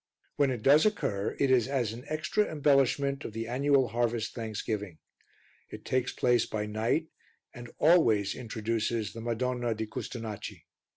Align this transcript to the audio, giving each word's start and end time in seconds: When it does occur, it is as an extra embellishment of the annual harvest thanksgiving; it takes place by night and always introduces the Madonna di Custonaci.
When 0.35 0.49
it 0.49 0.63
does 0.63 0.83
occur, 0.83 1.35
it 1.39 1.51
is 1.51 1.67
as 1.67 1.93
an 1.93 2.05
extra 2.07 2.51
embellishment 2.51 3.23
of 3.23 3.33
the 3.33 3.47
annual 3.47 3.89
harvest 3.89 4.33
thanksgiving; 4.33 4.97
it 5.69 5.85
takes 5.85 6.11
place 6.11 6.47
by 6.47 6.65
night 6.65 7.09
and 7.53 7.69
always 7.77 8.33
introduces 8.33 9.13
the 9.13 9.21
Madonna 9.21 9.75
di 9.75 9.85
Custonaci. 9.85 10.63